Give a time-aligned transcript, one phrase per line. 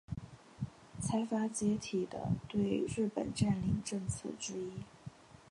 [0.99, 4.71] 财阀解体的对日本占领政策之一。